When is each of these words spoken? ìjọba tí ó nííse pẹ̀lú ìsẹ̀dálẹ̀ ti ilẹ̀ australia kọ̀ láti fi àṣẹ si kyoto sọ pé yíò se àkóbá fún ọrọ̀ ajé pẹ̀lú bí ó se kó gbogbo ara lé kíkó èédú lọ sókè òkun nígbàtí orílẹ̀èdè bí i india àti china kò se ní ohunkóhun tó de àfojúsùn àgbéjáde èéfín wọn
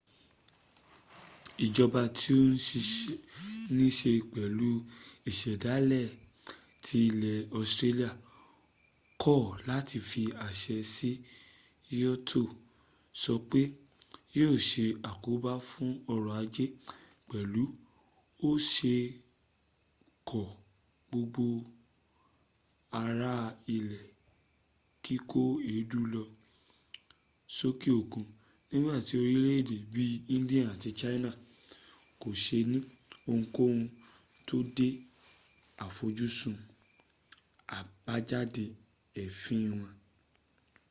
ìjọba 1.65 2.01
tí 2.17 2.31
ó 2.41 2.43
nííse 3.77 4.11
pẹ̀lú 4.33 4.69
ìsẹ̀dálẹ̀ 5.29 6.07
ti 6.85 6.97
ilẹ̀ 7.09 7.45
australia 7.57 8.11
kọ̀ 9.23 9.39
láti 9.69 9.97
fi 10.09 10.23
àṣẹ 10.47 10.77
si 10.95 11.09
kyoto 11.87 12.41
sọ 13.21 13.33
pé 13.49 13.61
yíò 14.37 14.51
se 14.69 14.85
àkóbá 15.09 15.53
fún 15.69 15.89
ọrọ̀ 16.13 16.35
ajé 16.41 16.65
pẹ̀lú 17.29 17.63
bí 17.75 17.75
ó 18.49 18.51
se 18.71 18.93
kó 20.29 20.41
gbogbo 21.07 21.45
ara 23.01 23.33
lé 23.89 23.99
kíkó 25.03 25.41
èédú 25.73 25.99
lọ 26.13 26.23
sókè 27.57 27.89
òkun 28.01 28.25
nígbàtí 28.69 29.13
orílẹ̀èdè 29.21 29.75
bí 29.93 30.03
i 30.15 30.17
india 30.35 30.63
àti 30.73 30.89
china 30.99 31.31
kò 32.21 32.29
se 32.43 32.57
ní 32.71 32.79
ohunkóhun 33.29 33.79
tó 34.47 34.55
de 34.75 34.87
àfojúsùn 35.85 36.55
àgbéjáde 37.77 38.65
èéfín 39.21 39.63
wọn 39.79 39.91